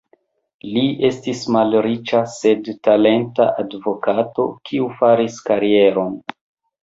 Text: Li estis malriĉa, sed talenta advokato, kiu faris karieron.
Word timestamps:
Li 0.75 0.83
estis 1.09 1.41
malriĉa, 1.55 2.21
sed 2.35 2.71
talenta 2.87 3.47
advokato, 3.63 4.45
kiu 4.69 4.87
faris 5.03 5.37
karieron. 5.51 6.19